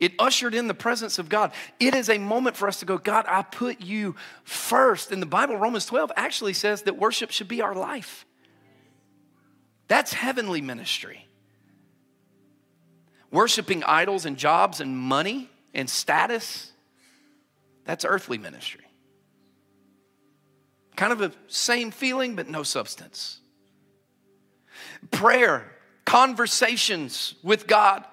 [0.00, 1.52] It ushered in the presence of God.
[1.80, 5.10] It is a moment for us to go, God, I put you first.
[5.10, 8.24] In the Bible, Romans 12 actually says that worship should be our life.
[9.88, 11.27] That's heavenly ministry.
[13.30, 16.72] Worshiping idols and jobs and money and status,
[17.84, 18.84] that's earthly ministry.
[20.96, 23.40] Kind of the same feeling, but no substance.
[25.10, 25.70] Prayer,
[26.04, 28.04] conversations with God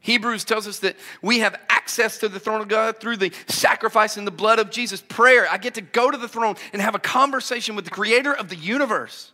[0.00, 4.16] Hebrews tells us that we have access to the throne of God through the sacrifice
[4.16, 5.00] and the blood of Jesus.
[5.00, 8.32] Prayer, I get to go to the throne and have a conversation with the creator
[8.32, 9.32] of the universe,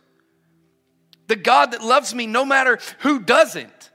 [1.27, 3.91] the God that loves me no matter who doesn't.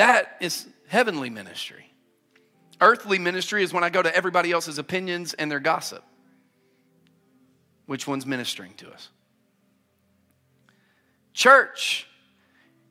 [0.00, 1.92] That is heavenly ministry.
[2.80, 6.02] Earthly ministry is when I go to everybody else's opinions and their gossip.
[7.84, 9.10] Which one's ministering to us?
[11.34, 12.06] Church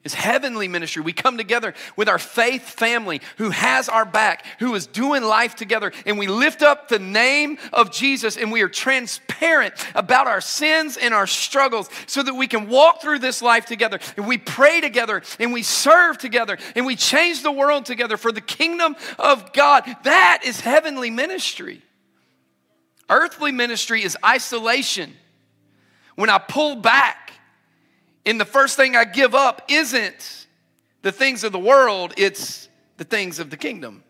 [0.04, 1.02] is heavenly ministry.
[1.02, 5.56] We come together with our faith family who has our back, who is doing life
[5.56, 10.40] together, and we lift up the name of Jesus and we are transparent about our
[10.40, 14.00] sins and our struggles so that we can walk through this life together.
[14.16, 18.32] And we pray together and we serve together and we change the world together for
[18.32, 19.84] the kingdom of God.
[20.04, 21.82] That is heavenly ministry.
[23.10, 25.14] Earthly ministry is isolation.
[26.16, 27.29] When I pull back,
[28.30, 30.46] and the first thing I give up isn't
[31.02, 34.04] the things of the world, it's the things of the kingdom.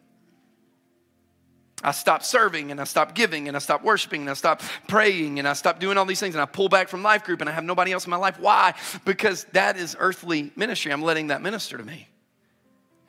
[1.82, 5.40] I stop serving and I stop giving and I stop worshiping and I stop praying
[5.40, 7.50] and I stop doing all these things and I pull back from life group and
[7.50, 8.38] I have nobody else in my life.
[8.38, 8.74] Why?
[9.06, 10.92] Because that is earthly ministry.
[10.92, 12.10] I'm letting that minister to me.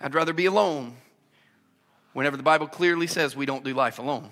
[0.01, 0.97] I'd rather be alone
[2.13, 4.31] whenever the Bible clearly says we don't do life alone.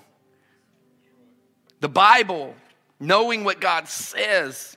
[1.81, 2.55] The Bible,
[3.01, 4.77] knowing what God says,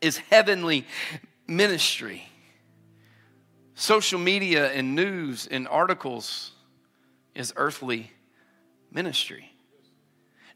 [0.00, 0.86] is heavenly
[1.46, 2.28] ministry.
[3.74, 6.52] Social media and news and articles
[7.34, 8.10] is earthly
[8.92, 9.50] ministry.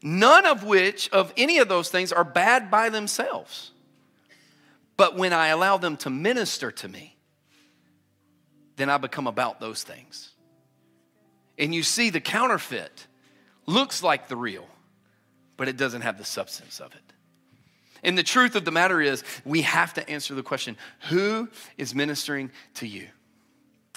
[0.01, 3.71] None of which, of any of those things, are bad by themselves.
[4.97, 7.17] But when I allow them to minister to me,
[8.75, 10.31] then I become about those things.
[11.57, 13.07] And you see, the counterfeit
[13.65, 14.67] looks like the real,
[15.57, 17.04] but it doesn't have the substance of it.
[18.05, 20.77] And the truth of the matter is, we have to answer the question
[21.09, 23.07] who is ministering to you?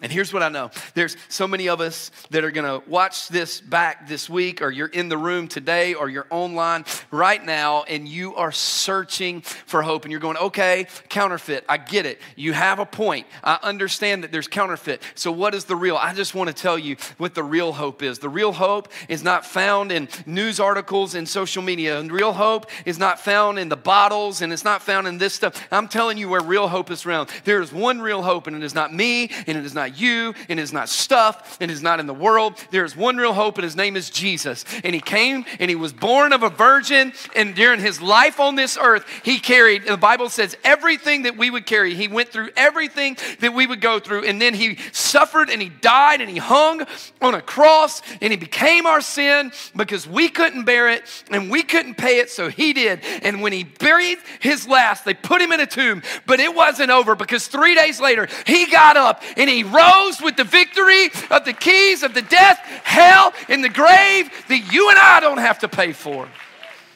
[0.00, 3.60] And here's what I know there's so many of us that are gonna watch this
[3.60, 8.06] back this week, or you're in the room today, or you're online right now, and
[8.06, 10.04] you are searching for hope.
[10.04, 12.20] And you're going, okay, counterfeit, I get it.
[12.36, 13.26] You have a point.
[13.42, 15.02] I understand that there's counterfeit.
[15.16, 15.96] So, what is the real?
[15.96, 18.20] I just wanna tell you what the real hope is.
[18.20, 22.70] The real hope is not found in news articles and social media, and real hope
[22.84, 25.66] is not found in the bottles, and it's not found in this stuff.
[25.72, 27.30] I'm telling you where real hope is found.
[27.42, 30.00] There is one real hope, and it is not me, and it is not not
[30.00, 32.54] you, and it's not stuff, and it's not in the world.
[32.70, 34.64] There is one real hope, and his name is Jesus.
[34.84, 38.54] And he came and he was born of a virgin, and during his life on
[38.54, 41.94] this earth, he carried, the Bible says, everything that we would carry.
[41.94, 45.68] He went through everything that we would go through, and then he suffered and he
[45.68, 46.86] died and he hung
[47.20, 51.62] on a cross and he became our sin because we couldn't bear it and we
[51.62, 53.00] couldn't pay it, so he did.
[53.22, 56.90] And when he buried his last, they put him in a tomb, but it wasn't
[56.90, 61.44] over because three days later, he got up and he rose with the victory of
[61.44, 65.60] the keys of the death, hell, and the grave that you and I don't have
[65.60, 66.28] to pay for.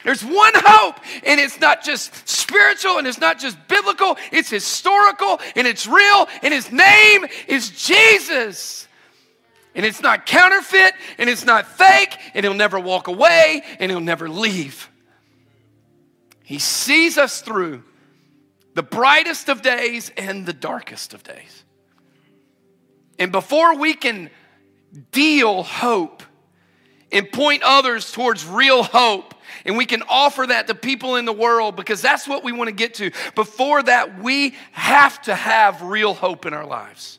[0.03, 5.39] There's one hope, and it's not just spiritual and it's not just biblical, it's historical
[5.55, 8.87] and it's real, and his name is Jesus.
[9.75, 14.01] And it's not counterfeit and it's not fake, and he'll never walk away and he'll
[14.01, 14.89] never leave.
[16.43, 17.83] He sees us through
[18.75, 21.62] the brightest of days and the darkest of days.
[23.23, 24.29] And before we can
[25.13, 26.23] deal hope
[27.09, 31.31] and point others towards real hope, and we can offer that to people in the
[31.31, 33.11] world because that's what we want to get to.
[33.33, 37.17] Before that, we have to have real hope in our lives.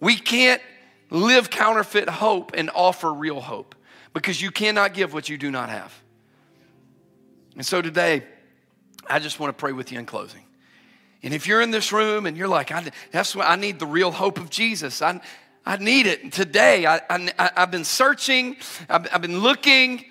[0.00, 0.62] We can't
[1.10, 3.74] live counterfeit hope and offer real hope
[4.14, 5.92] because you cannot give what you do not have.
[7.56, 8.22] And so today,
[9.06, 10.45] I just want to pray with you in closing.
[11.22, 13.86] And if you're in this room and you're like, I, that's what I need the
[13.86, 15.02] real hope of Jesus.
[15.02, 15.20] I,
[15.64, 16.86] I need it today.
[16.86, 18.56] I, I, have been searching,
[18.88, 20.04] I've, I've been looking,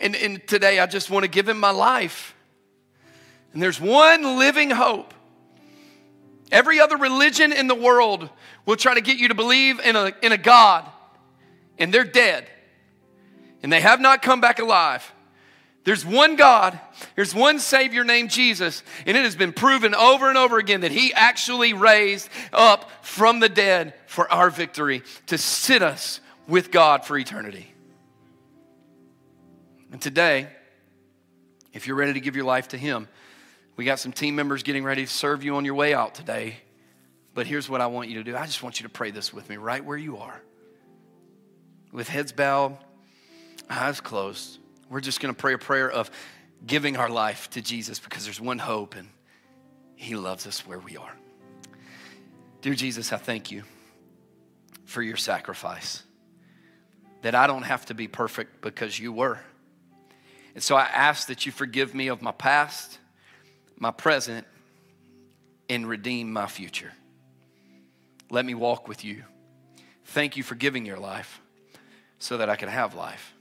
[0.00, 2.34] and, and today I just want to give him my life.
[3.52, 5.14] And there's one living hope.
[6.50, 8.28] Every other religion in the world
[8.66, 10.84] will try to get you to believe in a, in a God,
[11.78, 12.48] and they're dead,
[13.62, 15.13] and they have not come back alive.
[15.84, 16.78] There's one God,
[17.14, 20.92] there's one Savior named Jesus, and it has been proven over and over again that
[20.92, 27.04] He actually raised up from the dead for our victory to sit us with God
[27.04, 27.70] for eternity.
[29.92, 30.48] And today,
[31.74, 33.06] if you're ready to give your life to Him,
[33.76, 36.56] we got some team members getting ready to serve you on your way out today.
[37.34, 39.34] But here's what I want you to do I just want you to pray this
[39.34, 40.40] with me right where you are,
[41.92, 42.78] with heads bowed,
[43.68, 44.60] eyes closed.
[44.88, 46.10] We're just going to pray a prayer of
[46.66, 49.08] giving our life to Jesus because there's one hope and
[49.96, 51.14] He loves us where we are.
[52.60, 53.64] Dear Jesus, I thank you
[54.84, 56.02] for your sacrifice.
[57.22, 59.40] That I don't have to be perfect because you were.
[60.54, 62.98] And so I ask that you forgive me of my past,
[63.78, 64.46] my present,
[65.68, 66.92] and redeem my future.
[68.30, 69.24] Let me walk with you.
[70.06, 71.40] Thank you for giving your life
[72.18, 73.33] so that I can have life.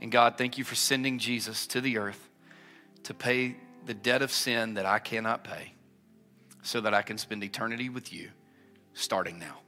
[0.00, 2.28] And God, thank you for sending Jesus to the earth
[3.04, 5.74] to pay the debt of sin that I cannot pay.
[6.62, 8.30] so that I can spend eternity with you
[8.92, 9.58] starting now.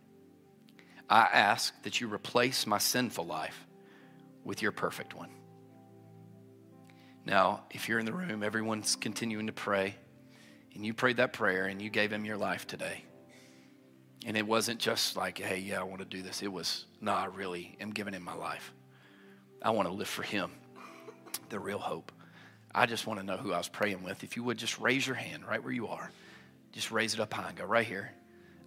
[1.09, 3.67] I ask that you replace my sinful life
[4.45, 5.31] with your perfect one.
[7.25, 9.97] Now, if you're in the room, everyone's continuing to pray,
[10.75, 13.05] and you prayed that prayer and you gave him your life today.
[14.27, 16.43] And it wasn't just like, hey, yeah, I want to do this.
[16.43, 18.73] It was, no, I really am giving him my life.
[19.63, 20.51] I want to live for him,
[21.49, 22.13] the real hope.
[22.75, 24.23] I just want to know who I was praying with.
[24.23, 26.11] If you would just raise your hand right where you are,
[26.73, 28.13] just raise it up high and go, right here.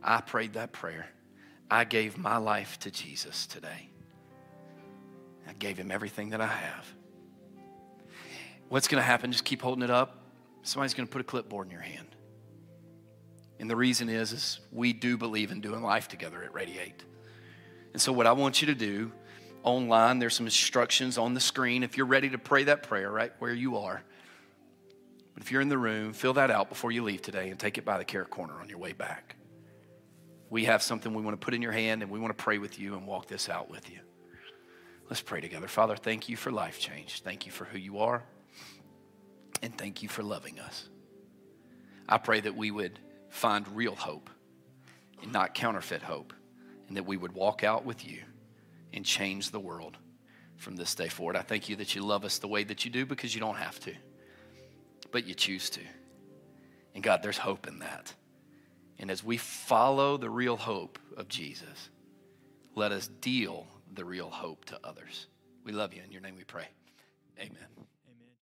[0.04, 1.08] I prayed that prayer.
[1.72, 3.90] I gave my life to Jesus today.
[5.48, 6.86] I gave him everything that I have.
[8.70, 9.32] What's going to happen?
[9.32, 10.24] Just keep holding it up.
[10.64, 12.08] Somebody's going to put a clipboard in your hand.
[13.60, 17.04] And the reason is, is we do believe in doing life together at Radiate.
[17.94, 19.12] And so what I want you to do
[19.64, 21.84] online, there's some instructions on the screen.
[21.84, 24.04] If you're ready to pray that prayer right where you are,
[25.34, 27.78] but if you're in the room, fill that out before you leave today and take
[27.78, 29.36] it by the care corner on your way back.
[30.50, 32.60] We have something we want to put in your hand and we want to pray
[32.60, 34.00] with you and walk this out with you.
[35.10, 35.68] Let's pray together.
[35.68, 37.22] Father, thank you for life change.
[37.22, 38.24] Thank you for who you are.
[39.62, 40.90] And thank you for loving us.
[42.08, 43.00] I pray that we would
[43.30, 44.30] find real hope
[45.22, 46.34] and not counterfeit hope,
[46.88, 48.24] and that we would walk out with you
[48.94, 49.98] and change the world
[50.56, 51.36] from this day forward.
[51.36, 53.58] I thank you that you love us the way that you do because you don't
[53.58, 53.94] have to,
[55.12, 55.82] but you choose to.
[56.96, 58.14] And God, there's hope in that.
[59.00, 61.90] And as we follow the real hope of Jesus,
[62.76, 65.28] let us deal the real hope to others.
[65.64, 66.02] We love you.
[66.04, 66.68] In your name we pray.
[67.40, 67.88] Amen.